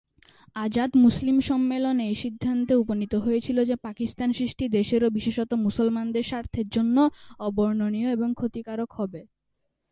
আজাদ 0.55 0.91
মুসলিম 1.03 1.37
সম্মেলন 1.41 1.97
এই 2.01 2.15
সিদ্ধান্তে 2.15 2.73
উপনীত 2.75 3.13
হয়েছিল 3.17 3.57
যে 3.63 3.75
পাকিস্তান 3.85 4.29
সৃষ্টি 4.33 4.65
"দেশের 4.69 5.01
ও 5.03 5.09
বিশেষত 5.09 5.51
মুসলমানদের 5.65 6.23
স্বার্থের 6.23 6.67
জন্য 6.69 6.97
অবর্ণনীয় 7.39 8.09
এবং 8.11 8.29
ক্ষতিকারক 8.33 8.89
হবে।" 8.93 9.21